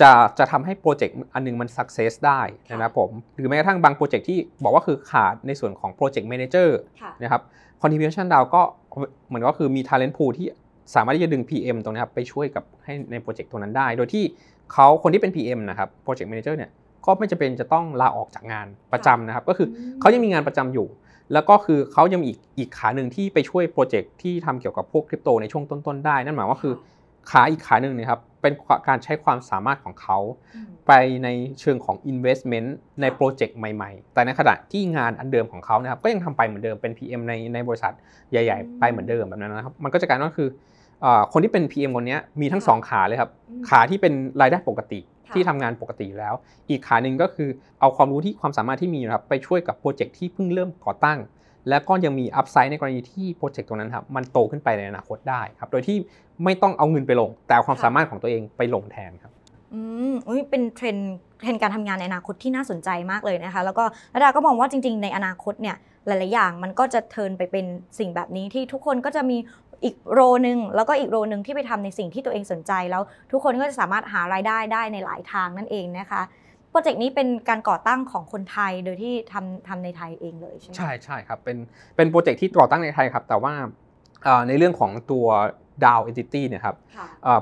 [0.00, 2.40] จะจะทำให้ project อันนึงมัน success ได้
[2.70, 6.78] นะครับผมหรือแม้กระทั่งบาง project ที่บอกว่าคือขาดในส่วนของ project manager
[7.22, 7.42] นะครับ
[7.82, 8.62] Contribution DAO ก็
[9.28, 10.46] เหมือนก็คือมี talent pool ที่
[10.94, 14.24] สามารถที่จะดึง PM ตรงนี้ครับไปช่วยกับให้ใน project ตรงนั้นได้ โดยที่
[14.72, 16.70] เขาคนที่เป็น PM นะครับ project manager เนี่ย
[17.06, 19.68] ก็ไม่จำเป็นจะต้องลาออกจากงานประจำนะครับ ก็คือ
[20.00, 20.86] เขายังมีงานประจำอยู่
[21.32, 26.74] แล้วก็คือเขายังมีอีกอีกขาหนึ่งที่ไปช่วยโปรเจกต์ที่ทำเกี่ยวกับพวกคริปโตในช่วงต้นๆได้ นั่นหมายว่าคือ
[27.30, 28.52] ขาอีกขาหนึ่งนะครับ เป็น
[28.88, 30.18] การใช้ความสามารถของเขา
[30.86, 30.92] ไป
[31.24, 31.28] ใน
[31.60, 32.68] เชิงของ investment
[33.00, 37.92] ในโปรเจกต์ใหม่ๆ แต่ในขณะที่งานอันเดิมของเขานะครับก็ยังทำไปเหมือนเดิมเป็น PM ในในบริษัท
[38.30, 40.48] ใหญ่ ๆ ไปเหมือนเดิมแบบนั้นนะครับ มันก็จะกลายว่าคือ
[41.32, 43.30] คนที่เป็น PM คนนี้มีทั้งสองขาเลยครับ
[43.68, 45.00] ขาที่เป็นรายได้ปกติ
[45.34, 46.34] ที่ทำงานปกติแล้ว
[46.68, 47.48] อีกขาหนึ่งก็คือ
[47.80, 51.18] เอาความรู้ที่ความสามารถที่มีนะครับไปช่วยกับ project ที่เพิ่งเริ่มก่อตั้ง
[51.68, 55.96] และก็ยังมี upside ในกรณีที่ project ตรงนั้นครับมันโตขึ้นไปในอนาคตได้ครับโดยที่
[56.44, 59.32] ไม่ต้องเอาเงินไปลง แต่เอาความสามารถของตัวเองไปลงแทนครับ
[59.74, 59.80] อื
[60.12, 60.14] ม
[60.50, 60.96] เป็น trend
[61.40, 63.84] trend การทำงานในอนาคตที่น่าสนใจมากเลยนะคะ แล้วก็
[64.14, 67.66] ระดาก็มองว่าจริง ๆ ในอนาคตเนี่ยหลาย ๆ อย่างมันก็จะ turn ไปเป็น
[67.98, 69.38] สิ่งแบบนี้ที่ทุกคนก็จะมี
[69.84, 76.22] อีก role นึงแล้วก็อีก role นึงที่ไปทำในสิ่งที่ตัวเองสนใจแล้วทุกคนก็จะสามารถหารายได้ได้ในหลายทางนั่นเองนะคะ
[76.70, 81.56] โปรเจกต์นี้เป็นการก่อตั้งของคนไทยโดยที่ทำทำในไทยเองเลยใช่ไหมใช่ใช่ครับเป็น
[81.96, 83.54] เป็นโปรเจกต์ที่ก่อตั้งในไทยครับ แต่ว่า
[84.48, 85.26] ในเรื่องของตัว
[85.84, 86.76] DAO entity เนี่ยครับ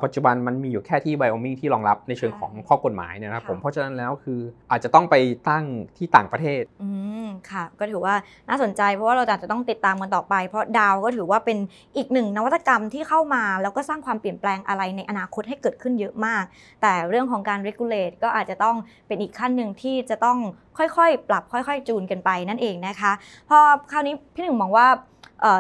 [0.05, 4.41] ปัจจุบันมันมีอยู่แค่ที่ไวโอมิงที่รองรับในเชิงของข้อกฎหมายเนี่ยนะครับผมเพราะฉะนั้นแล้วคือ
[4.71, 5.15] อาจจะต้องไป
[5.49, 5.65] ตั้ง
[5.97, 6.89] ที่ต่างประเทศอื
[7.25, 8.15] มค่ะ ก็ถือว่า
[8.49, 11.59] น่าสนใจเพราะว่าเราอาจจะต้องติดตามกันต่อไป เพราะ DAO ก็ถือว่าเป็น
[11.97, 16.45] อีกหนึ่งนวัตกรรมที่เข้ามา แล้วก็สร้างความเปลี่ยนแปลงอะไรในอนาคตให้เกิดขึ้นเยอะมาก
[16.83, 20.39] แต่เรื่องของการ regulate ก็อาจจะต้องเป็นอีกขั้นหนึ่งที่จะต้อง
[20.79, 23.13] ค่อยๆ ปรับค่อยๆ จูนกันไปนั่นเองนะคะ
[23.49, 23.59] พอ
[23.93, 24.87] คราวนี้พี่หนึ่งมองว่า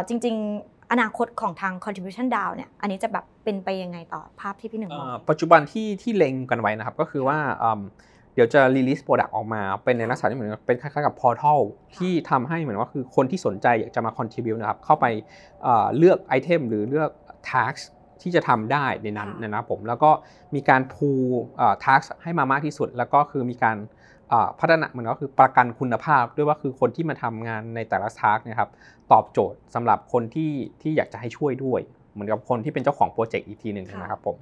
[0.08, 7.38] จริง ๆ อนาคตของทาง contribution DAO เนี่ย อันนี้จะแบบเป็นไปยังไงต่อภาพที่พี่หนึ่งมองปัจจุบันที่ที่เล็งกันไว้นะครับ ก็คือว่า
[8.35, 11.61] เดี๋ยวจะ release product ออกมาเป็นในลักษณะที่เหมือนเป็นคล้ายๆกับ portal
[11.96, 15.07] ที่ทำให้เหมือนว่าคือคนที่สนใจอยากจะมา contribute นะครับ เข้าไป
[15.96, 17.11] เลือกไอเทมหรือเลือก
[17.51, 17.72] tax
[18.22, 20.11] ที่จะทำได้ในนั้นนะครับผมแล้วก็
[20.55, 21.27] มีการ pool
[21.85, 23.77] task ให้มามากที่สุด แล้วก็คือมีการ
[24.60, 28.70] พัฒนาเหมือนก็คือประกันคุณภาพด้วยว่าคือคนที่มาทำงานในแต่ละ task นะครับ
[29.12, 31.80] ตอบโจทย์สำหรับคนที่ที่อยากจะให้ช่วยด้วย
[32.12, 34.36] เหมือนกับคนที่เป็นเจ้าของโปรเจกต์อีกทีหนึ่งนะครับผม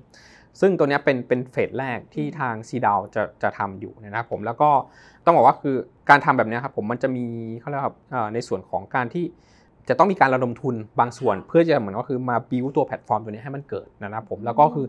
[0.61, 4.71] ซึ่งตัวนี้เป็นเป็นเฟสแรกที่ทาง C DAO จะจะทำอยู่นะครับผมแล้วก็
[5.25, 5.77] ต้องบอกว่าคือ
[6.11, 7.27] การทำแบบนี้ครับผมมันจะมี
[7.61, 7.95] เขาเรียกว่า
[8.35, 9.25] ในส่วนของการที่
[9.89, 14.87] จะต้องมีการระดมทุนบางส่วนเพื่อจะเหมือนก็คือมาบิวตัวแพลตฟอร์มตัวนี้ให้มันเกิดนะครับผมแล้วก็คือ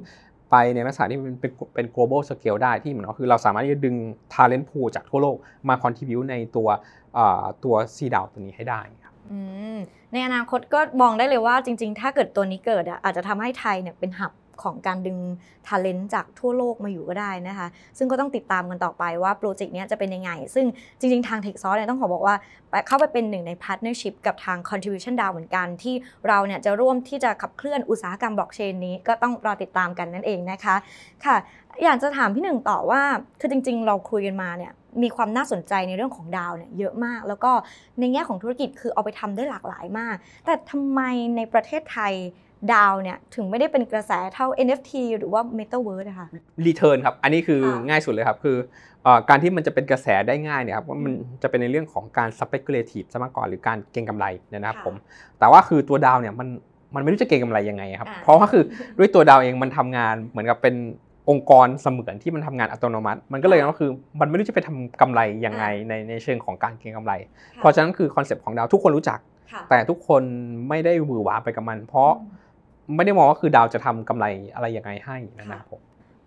[0.51, 3.95] ไปในลักษณะที่มันเป็นเป็น global scale ได้ที่เหมือนก็คือเราสามารถที่จะดึง
[4.34, 5.38] talent pool จากทั่วโลก
[5.69, 6.67] มา contribute ในตัว
[7.63, 9.13] ตัวซีดาวตัวนี้ให้ได้ครับ
[10.13, 14.31] ในอนาคตก็มองได้เลยว่าจริง ๆ ถ้าเกิดตัวนี้เกิดอะอาจจะทำให้ไทยเนี่ยเป็นหับ
[14.63, 15.18] ของการดึง
[15.68, 20.65] ท a เลนต์จากทั่วโลกมาอยู่ก็ได้นะคะ ซึ่งก็ต้องติดตามกันต่อไปว่าโปรเจกต์นี้จะเป็นยังไง ซึ่ง
[21.00, 22.36] จริงๆ ทาง t e c h s o u r c เนี่ยต้องขอบอกว่า
[22.88, 25.96] เข้าไปเป็นหนึ่งใน partnership กับทาง Contribution DAO เหมือนกันที่
[26.28, 30.76] เราเนี่ยจะร่วมที่จะขับเคลื่อนอุตสาหกรรมบล็อกเชนนี้ก็ต้องรอติดตามกันนั่นเองนะคะ
[31.26, 31.38] ค่ะ
[31.84, 33.02] อยากจะถามพี่หนึ่งต่อว่า
[33.39, 37.52] คือจริง ๆ เราคุยกันมาเนี่ยมีความน่าสนใจในเรื่องของ DAO เนี่ยเยอะมาก แล้วก็
[38.00, 40.15] ในแง่ของธุรกิจคือเอาไปทำได้หลากหลายมาก
[40.46, 41.02] แต่ทำไม
[41.36, 42.13] ในประเทศไทย
[42.73, 46.28] ดาวเนี่ยถึงไม่ได้เป็นกระแสเท่า NFT หรือว่า Metaverse นะคะ
[46.65, 48.58] รีเทิร์นครับ อันนี้คือง่ายสุดเลยครับ คือ
[49.30, 54.95] การที่มันจะเป็นกระแสได้ง่ายเนี่ยครับว่ามันจะเป็นในเรื่องของการ speculative ซะมากกว่าหรือการเก็งกำไรนะครับผม
[55.39, 56.47] แต่ว่าคือตัวดาวเนี่ยมัน
[56.95, 58.63] มันไม่รู้จะเก็งกำไรยังไงครับ เพราะว่าคือ
[58.97, 60.75] ด้วยตัวดาวเองมันทำงานเหมือนกับเป็น
[61.30, 67.13] องค์กรเสมือนที่มันทำงานอัตโนมัติ มันก็เลยก็คือมันไม่รู้จะไปทำกำไรยังไงในในเชิงของการเก็งกำไร
[67.58, 69.19] เพราะฉะนั้นคือคอนเซปต์ของดาวทุกคนรู้จัก
[69.69, 70.23] แต่ทุกคน
[70.69, 72.12] ไม่ได้หวือหวาไปกับมัน เพราะ
[72.95, 75.82] ไม่ได้มองว่าคือดาวจะทำกำไรอะไรยังไงให้นะครับผม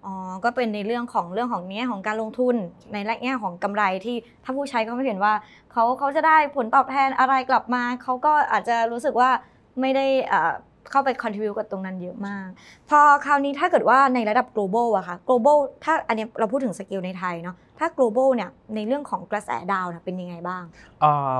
[0.06, 2.54] อ๋อ ก็เป็นในเรื่องของเรื่องของเนี้ยของการลงทุน
[2.92, 5.34] ในแง่ของกำไรที่ถ้าผู้ใช้ก็ไม่เห็นว่า
[5.72, 9.30] เขาเขาจะได้ผลตอบแทนอะไรกลับมา เขาก็อาจจะรู้สึกว่า
[9.80, 10.06] ไม่ได้
[10.90, 12.48] เข้าไป contribu กับตรงนั้นเยอะมาก
[12.88, 20.62] พอคราวนี้ถ้าเกิดว่าในระดับ global อะค่ะ global ถ้าอันนี้เราพูดถึงสเกลในไทยเนาะถ้า global เนี่ยในเรื่องของกระแสดาวเนี่ยเป็นยังไงบ้าง
[21.00, 21.34] เอ่อ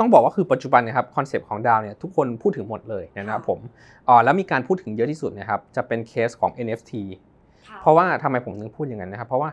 [0.00, 3.58] ต้องบอกว่าคือปัจจุบันเนะครับคอนเซปต์ของดาวเนี่ยทุกคนพูดถึงหมดเลยนะครับค่ะผม
[4.06, 6.92] เอ่อแล้วมีการพูดถึงเยอะที่สุดนะครับจะเป็นเคสของ NFT
[7.82, 9.50] เพราะว่าทำไมผมถึงพูดอย่างนั้นนะครับ เพราะว่า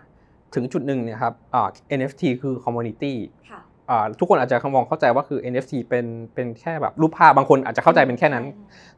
[0.56, 1.68] ถึงจุดหนึ่งเนะครับเอ่อ
[2.00, 3.14] NFT คือ community
[3.50, 3.71] ค่ะอ่า
[4.20, 8.46] ทุกคนอาจจะมองเข้าใจว่าคือ NFT เป็นเป็นแค่แบบรูปภาพบางคนอาจจะเข้าใจเป็นแค่นั้น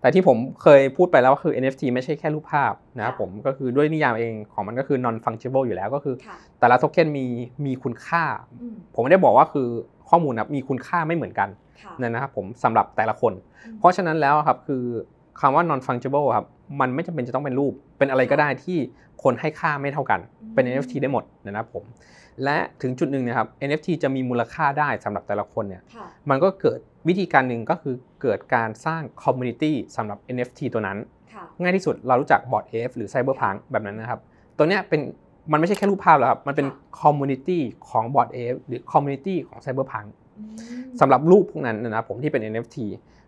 [0.01, 7.25] แต่ที่ผมเคยพูดไปแล้วว่าคือ NFT ไม่ใช่แค่รูปภาพนะครับค่ะผมก็คือด้วยนิยามเองของมันก็คือ non fungible อยู่แล้วก็คือค่ะแต่ละโทเค็นมี
[7.65, 8.23] มีคุณค่า
[8.61, 9.67] อืมผมไม่ได้บอกว่าคือ
[10.09, 11.49] ข้อมูลนะมีคุณค่าไม่เหมือนกัน
[11.81, 13.33] ค่ะนะครับผมสำหรับแต่ละคน
[13.65, 14.83] อืมเพราะฉะนั้นแล้วครับคือ
[15.41, 16.45] คำว่า non fungible ครับ
[16.79, 18.77] มันไม่จำเป็นจะต้องเป็นรูป เป็นอะไรก็ได้ที่
[19.23, 20.19] คนให้ค่าไม่เท่ากัน
[20.53, 21.83] เป็น NFT ได้หมดนะครับผม
[22.43, 30.97] และถึงจุดหนึ่งนะครับ NFT จะมีมูลค่าได้สำหรับแต่ละคนเนี่ยค่ะมันก็เกิดวิธีการหนึ่งก็คือเกิดการสร้าง community สำหรับ NFT ตัวนั้น
[31.33, 34.19] ค่ะง่ายที่สุดเรารู้จักบอร์ด AF หรือ Cyberpunk แบบนั้นนะครับ
[34.57, 35.01] ตัวเนี้ยเป็น
[35.51, 40.43] มันไม่ใช่แค่รูปภาพแล้วครับ มันเป็นค่ะ community ของบอร์ด AF หรือ community ของ Cyberpunk อื
[40.79, 42.77] มสำหรับรูปพวกนั้นนะครับผมที่เป็น NFT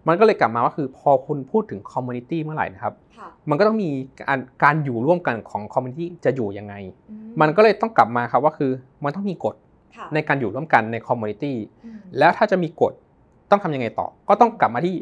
[0.07, 3.89] มันก็เลยกลับมาว่าคือพอคุณพูดถึง community เมื่อไหร่นะครับค่ะมันก็ต้องมี
[4.19, 6.73] การการอยู่ร่วมกันของ community จะอยู่ยังไง
[7.09, 8.71] อืมันก็เลยต้องกลับมาครับว่าคือ
[9.03, 9.55] มันต้องมีกฎ
[9.95, 11.53] ค่ะในการอยู่ร่วมกันใน community
[11.85, 12.93] อืมแล้วถ้าจะมีกฎ
[13.51, 14.95] ต้องทำยังไงต่อ ก็ต้องกลับมาที่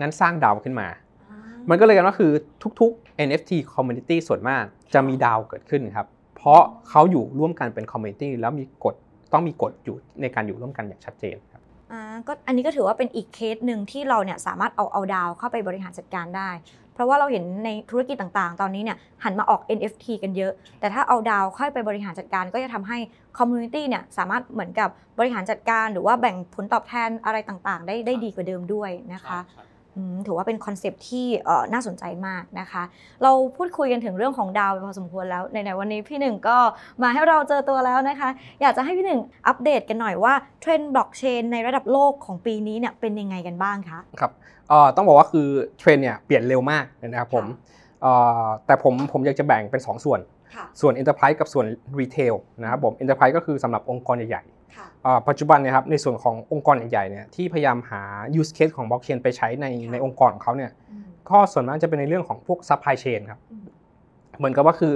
[0.00, 0.88] งั้นสร้างดาวขึ้นมา
[1.30, 1.38] อ่า
[1.70, 2.32] มันก็เลยกันว่าคือ
[2.80, 4.64] ทุกๆ NFT community ส่วนมาก
[4.94, 8.94] จะมี DAO เกิดขึ้นครับ เพราะเขาอยู่ร่วมกันเป็น community แล้วมีกฎ
[9.32, 11.55] ต้องมีกฎอยู่ในการอยู่ร่วมกันอย่างชัดเจนครับ
[11.92, 16.50] อ่าก็อันนี้ก็ถือว่าเป็นอีกเคสหนึ่งที่เราเนี่ยสามารถเอาเอา DAO เข้าไปบริหารจัดการได้
[16.96, 22.98] เพราะว่าเราเห็นในธุรกิจต่างๆ ตอนนี้เนี่ยหันมาออก NFT กันเยอะ แต่ถ้าเอา DAO เข้าไปบริหารจัดการก็จะทำให้
[23.38, 29.38] community เนี่ยสามารถเหมือนกับบริหารจัดการ หรือว่าแบ่งผลตอบแทนอะไรต่างๆ ได้ได้ดีกว่าเดิมด้วยนะคะ
[30.26, 32.82] ถือว่าเป็นคอนเซปต์ที่เอ่อน่าสนใจมากนะคะ
[33.22, 36.56] เราพูดคุยกันถึงเรื่องของ DAO ไปพอสมควรแล้วในในๆวันนี้พี่หนึ่งก็
[37.02, 38.28] มาให้เราเจอตัวแล้วนะคะ
[38.60, 44.32] อยากจะให้พี่หนึ่งอัปเดตกันหน่อยว่าเทรนด์บล็อกเชนในระดับโลกของปีนี้เนี่ยเป็นยังไงกันบ้างคะครับ
[44.68, 47.44] เอ่อต้องบอกว่าคือเทรนด์เนี่ยเปลี่ยนเร็วมากนะครับผม
[48.02, 50.20] เอ่อแต่ผมผมอยากจะแบ่งเป็น 2 ส่วน
[50.54, 51.66] ค่ะส่วน Enterprise กับส่วน
[52.00, 54.55] Retail นะครับผม Enterprise ก็คือสำหรับองค์กรใหญ่ค่ะๆเอ่อ
[55.28, 58.02] ปัจจุบันเนยครับในส่วนขององค์กรใหญ่ๆเนี่ยที่พยายามหา
[58.40, 63.64] use case ของ blockchain ไปใช้ในค่ะในองค์กรของเขาเนี่ยอืมก็ส่วนมากจะเป็นในเรื่องของพวก supply chain ครับอืม
[64.38, 64.94] เหมือนกับว่าคือ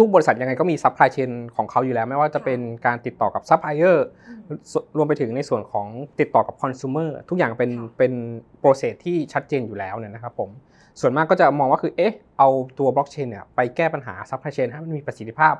[0.00, 3.98] ทุกๆ บริษัทยังไงก็มี supply chain ของเขาอยู่แล้ว ไม่ว่าจะค่ะเป็นการติดต่อกับ supplier
[4.28, 5.86] อืมส่วนรวมไปถึงในส่วนของ
[6.20, 8.12] ติดต่อกับ consumer ทุกอย่างเป็นค่ะเป็น
[8.62, 10.50] process ที่ชัดเจนอยู่แล้วเนี่ยนะครับผม
[11.00, 12.48] ส่วนมากก็จะมองว่าคือเอ๊ะเอา
[12.78, 15.54] ตัว blockchain เนี่ยไปแก้ปัญหา supply chain ให้มันมีประสิทธิภาพ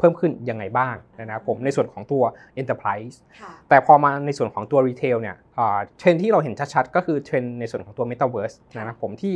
[0.00, 2.22] เพิ่มขึ้นยังไงบ้างนะครับผมในส่วนของตัว
[2.60, 9.34] enterprise ค่ะแต่พอมาในส่วนของตัว retail เนี่ยอ่าเทรนด์ที่เราเห็นชัดๆ ก็คือเทรนด์ในส่วนของตัว Metaverse ค่ะนะครับผมที่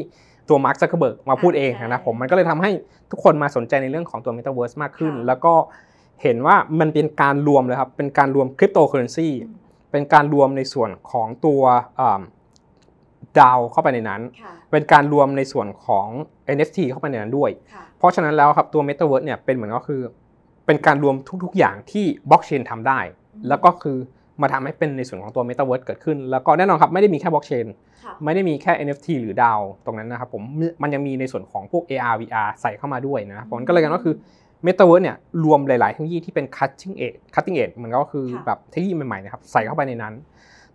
[0.48, 2.70] ตัวมาร์ก ซักเคอร์เบิร์กมาพูดเองใช่นะครับผมมันก็เลยทำให้
[3.10, 5.54] ทุกคนมาสนใจในเรื่องของตัว Metaverse มากขึ้นค่ะแล้วก็
[6.22, 9.54] เห็นว่ามันเป็นการรวมเลยครับเป็นการรวมคริปโตเคอร์เรนซีอืม
[9.92, 11.62] เป็นการรวมในส่วนของตัว
[12.00, 12.20] อ่า
[13.40, 16.06] DAO เข้าไปในนั้นค่ะเป็นการรวมในส่วนของ
[16.56, 20.02] NFT เข้าไปในนั้นด้วยค่ะเพราะฉะนั้นแล้วครับตัว Metaverse เนี่ยเป็นเหมือนก็คือ
[20.66, 23.00] เป็นการรวมทุกๆอย่างที่บล็อกเชนทำได้
[23.34, 23.98] อืมแล้วก็คือ
[24.42, 27.66] มาทำให้เป็นในส่วนของตัว Metaverse เกิดขึ้น แล้วก็แน่นอนครับไม่ได้มีแค่บล็อกเชน
[28.04, 30.42] ค่ะไม่ได้มีแค่ NFT หรือดาวตรงนั้นนะครับผม
[30.82, 34.14] มันยังมีในส่วนของพวก AR VR ใส่เข้ามาด้วยนะครับผมก็เลยกันว่าคือ
[34.66, 40.14] Metaverse เนี่ยรวมหลาย ๆ เทคโนโลยีที่เป็น cutting edge cutting edge มันก็คือค่ะแบบเทคโนโลยีใหม่ ๆ นะครับใส่เข้าไปในนั้น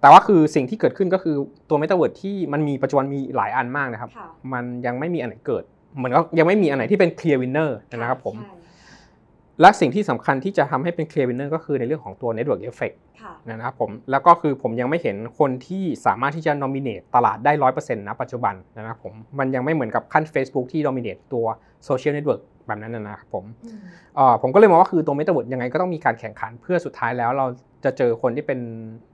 [0.01, 1.35] แต่ว่าคือสิ่งที่เกิดขึ้นก็คือ
[1.69, 5.63] ตัว Metaverse ที่มันมีปัจจุบันมีหลายอันมากนะครับค่ะมันยังไม่มีอันไหนเกิด
[5.97, 8.58] เหมือนก็ยังไม่มีอันไหนที่เป็น clear winner นะครับผมใช่
[9.61, 21.45] และสิ่งที่สำคัญที่จะทำให้เป็น clear winner ก็คือในเรื่องของตัว network effect ค่ะนะครับผมแล้วก็คือผมยังไม่เห็นคนที่สามารถที่จะ nominate ตลาดได้100%นะปัจจุบันนะครับผมมันยังไม่เหมือนกับขั้น Facebook ที่ dominate ตัว
[21.87, 23.79] social network แบบนั้นนะครับผมอืม
[24.15, 27.47] เอ่อผมก็เลยมองว่าคือตัว metaverse ยังไงก็ต้องมีการแข่งขันเพื่อสุดท้ายแล้วเรา
[27.85, 28.59] จะเจอคนที่เป็น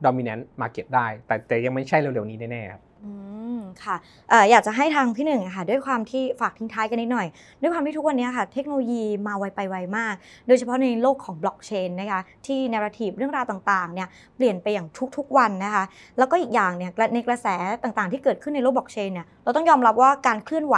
[0.06, 3.12] dominant market ได้ แต่แต่ยังไม่ใช่เร็วๆนี้แน่ๆครับอื
[3.45, 3.45] ม
[3.84, 3.96] ค่ะ
[4.32, 7.28] ออยากจะให้ทางพี่หนึ่งค่ะด้วยความที่ฝากทิ้งท้ายกันนิดหน่อย
[7.62, 10.16] ด้วยความที่ทุกวันนี้ค่ะ เทคโนโลยีมาไวไปไวมาก
[10.48, 15.84] โดยเฉพาะในโลกของบล็อกเชนนะคะที่นาราทีฟเรื่องราวต่างๆเนี่ยเปลี่ยนไปอย่างทุกๆวันนะคะ
[16.18, 17.48] แล้วก็อีกอย่างเนี่ยในกระแส
[17.84, 20.76] ต่างๆ ที่เกิดขึ้นในโลกบล็อกเชนเนี่ยเราต้องยอมรับว่าการเคลื่อนไหว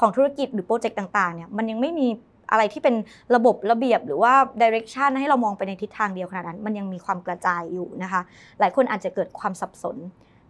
[0.00, 2.08] ของธุรกิจหรือโปรเจกต์ต่างๆเนี่ยมันยังไม่มี
[2.50, 2.94] อะไรที่เป็น
[3.34, 8.20] ระบบระเบียบหรือว่าดิเรกชันให้เรามองไปในทิศทางเดียวขนาดนั้น มันยังมีความกระจายอยู่นะคะ
[8.60, 9.96] หลายคนอาจจะเกิดความสับสน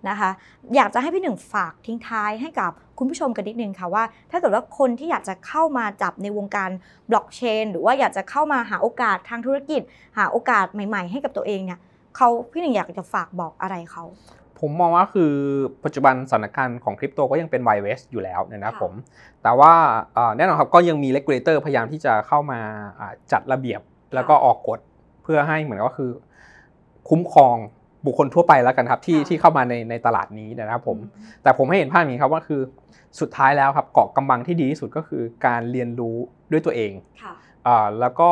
[0.09, 0.31] นะคะ
[0.75, 6.71] อยากจะให้พี่หนึ่งฝากทิ้งท้ายให้กับคุณผู้ชมกันนิดนึงค่ะว่า ถ้าเกิดว่าคนที่อยากจะเข้ามาจับในวงการ
[7.11, 9.83] บล็อกเชนหรือว่าอยากจะเข้ามาหาโอกาสทางธุรกิจ
[10.19, 11.81] หาโอกาสใหม่ๆ ให้กับตัวเองเนี่ย
[12.17, 14.05] เขาพี่หนึ่งอยากจะฝากบอกอะไรเขา
[14.61, 15.33] ผมมองว่าคือ
[15.85, 18.93] ปัจจุบันสถานการณ์ของคริปโตก็ยังเป็นไวเวสอยู่แล้วนะครับค่ะผม
[19.43, 19.73] แต่ว่า
[20.15, 22.61] เอ่อแน่นอนครับก็ยังมีเลกูเลเตอร์พยายามที่จะเข้ามา
[22.99, 23.81] อ่าจัดระเบียบ
[24.15, 24.81] แล้วก็ออกกฎ
[25.23, 26.11] เพื่อให้เหมือนก็คือ
[27.09, 27.57] คุ้มครอง
[28.07, 30.99] บุคคลทั่วไปแล้วกันครับที่ค่ะที่เข้ามาในในตลาดนี้นะครับผม
[31.43, 32.61] แต่ผมให้เห็นภาพอย่างนี้ครับว่าคือ
[33.21, 36.17] สุดท้ายแล้วครับเกาะกำบังที่ดีที่สุดก็คือการเรียนรู้
[36.53, 37.33] ด้วยตัวเองค่ะ
[37.67, 38.31] อ่าแล้วก็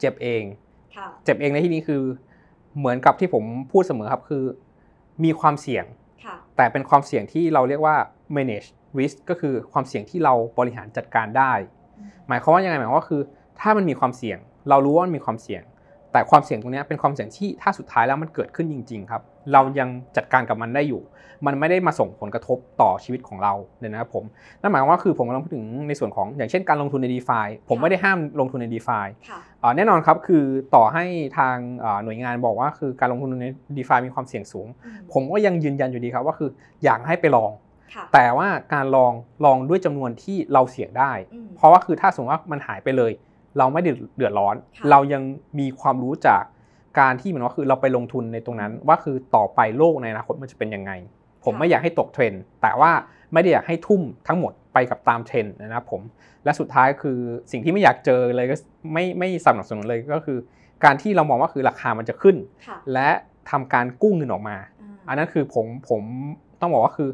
[0.00, 0.42] เจ็บเอง
[0.96, 2.02] ค่ะเจ็บเองในที่นี้คือ
[2.78, 4.44] เหมือนกับที่ผมพูดเสมอครับคือ
[5.24, 5.84] มีความเสี่ยง
[6.24, 7.96] ค่ะแต่เป็นความเสี่ยงที่เราเรียกว่า
[8.36, 11.52] manage risk ก็คือความเสี่ยงที่เราบริหารจัดการได้
[12.28, 13.22] หมายความว่ายังไงหมายความว่าคือ
[13.60, 14.38] ถ้ามันมีความเสี่ยง
[14.68, 15.62] เรารู้ว่ามันมีความเสี่ยง
[16.16, 21.02] แต่ความเสี่ยงตรงเนี้ยเป็นความเสี่ยงที่ถ้าสุดท้ายแล้วมันเกิดขึ้นจริง ๆ ครับ เรายังจัดการกับมันได้อยู่
[21.46, 24.24] มันไม่ได้มาส่งผลกระทบต่อชีวิตของเราเนี่ยนะครับผม
[24.60, 28.98] นั่นหมายความว่าคือผมกำลังพูดถึงในส่วนของอย่างเช่นการลงทุนใน d e f าผมไม่ได้ห้ามลงทุนใน d e f า
[29.28, 31.04] ค่ะอ่าแน่นอนครับคือต่อให้
[31.38, 36.50] ทางอ่าหน่วยงานบอกว่าคือการลงทุนใน d e f ามีความเสี่ยงสูงอืมผมก็ยังยืนยันอยู่ดีครับว่าคือ
[36.84, 37.50] อยากให้ไปลอง
[37.94, 39.12] ค่ะแต่ว่าการลอง
[39.44, 43.12] ลองด้วยจำนวนที่เราเสี่ยงได้อืมเพราะว่าคือถ้าสมมติว่ามันหายไปเลย
[43.58, 45.22] เราไม่ได้เดือดร้อนค่ะเรายัง
[45.58, 46.42] มีความรู้จาก
[47.00, 50.92] การที่เหมือนว่าคือเราไปลงทุนในตรงนั้น ว่าคือต่อไปโลกในอนาคตมันจะเป็นยังไง
[51.44, 52.90] ผมไม่อยากให้ตกเทรนด์แต่ว่า
[53.32, 56.02] ไม่ได้อยากให้ทุ่มทั้งหมดไปกับตามเทรนด์นะครับผม
[56.44, 57.18] และสุดท้ายคือ
[57.50, 58.56] สิ่งที่ไม่อยากเจอเลยก็
[58.92, 60.38] ไม่ไม่สนับสนุนเลยก็คือ
[60.84, 63.08] การที่เรามองว่าคือราคามันจะขึ้นค่ะและ
[63.50, 66.02] ทำการกู้เงินออกมาอ่าอันนั้นคือผมผม
[66.60, 67.10] ต้องบอกว่าคือ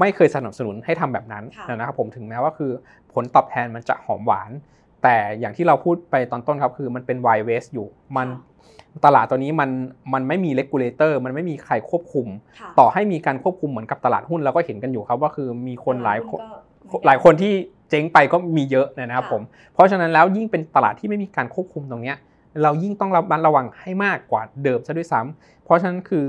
[0.00, 2.72] ไม่เคยสนับสนุนให้ทำแบบนั้นค่ะนะครับผมถึงแม้ว่าคือ
[3.12, 4.50] ผลตอบแทนมันจะหอมหวาน
[5.02, 7.86] แต่อย่างที่เราพูดไปตอนต้นครับคือมันเป็น w i w e s t อยู่
[8.16, 8.28] มัน
[9.04, 9.70] ตลาดตัวนี้มัน
[10.12, 12.26] มันไม่มี regulator มันไม่มีใครควบคุม
[12.60, 16.40] ค่ะต่อให้มีการควบคุมเหมือนกับตลาดหุ้นเราก็เห็นกันอยู่ครับว่าคือมีคนหลายคน
[16.90, 17.52] ก็หลายคนที่
[17.90, 19.42] เจ๊งไปก็มีเยอะนะครับค่ะผม
[19.74, 22.16] เพราะฉะนั้นแล้วยิ่งเป็นตลาดที่ไม่มีการควบคุมตรงเนี้ย
[22.62, 26.26] เรายิ่งต้องระมัดระวังให้มากกว่าเดิมซะด้วยซ้ำเพราะฉะนั้นคือ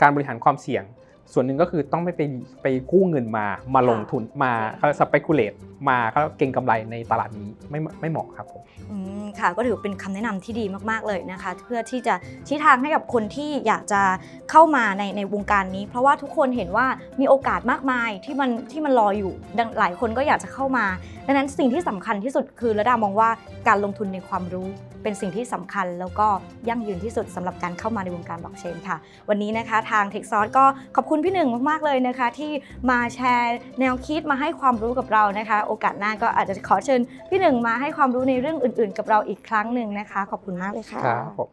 [0.00, 0.84] การบริหารความเสี่ยง
[1.32, 2.22] ส่วนหนึ่งก็คือต้องไม่ไป
[2.62, 5.52] ไปกู้เงินมามาลงทุนมาเขาสเปกุเลต
[5.88, 12.14] มาเขาเก่งกำไรในตลาดนี้ไม่ไม่เหมาะครับผมอืมค่ะก็ถือเป็นคำแนะนำที่ดีมากๆเลยนะคะ เพื่อที่จะ
[12.48, 14.02] ชี้ทางให้กับคนที่อยากจะ
[14.50, 16.86] เข้ามาในในวงการนี้ เพราะว่าทุกคนเห็นว่า
[17.20, 20.86] มีโอกาสมากมายที่มันที่มันรออยู่ดังหลายคนก็อยากจะเข้ามา
[21.26, 23.30] ดังนั้นสิ่งที่สำคัญที่สุดคือระดามองว่า
[23.68, 24.68] การลงทุนในความรู้
[25.06, 26.26] เป็นสิ่งที่สำคัญแล้วก็
[26.68, 28.96] ยั่งยืนที่สุดสำหรับการเข้ามาในวงการบล็อกเชนค่ะ
[29.28, 30.64] วันนี้นะคะทาง t e c h s o u r c e ก็
[30.96, 32.52] ขอบคุณพี่หนึ่งมาก ๆ เลยนะคะ ที่
[32.90, 41.48] มาแชร์แนวคิดมาให้ความรู้กับเรานะคะ โอกาสหน้าก็อาจจะขอเชิญพี่หนึ่งมาให้ความรู้ในเรื่องอื่น ๆ กับเราอีกครั้งหนึ่งนะคะ ขอบคุณมากเลยค่ะครับผม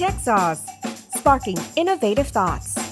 [0.00, 0.64] Tech Sauce,
[1.18, 2.89] sparking innovative thoughts.